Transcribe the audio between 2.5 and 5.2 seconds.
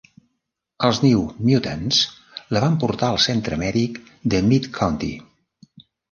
la van portar al centre mèdic de Mid-County.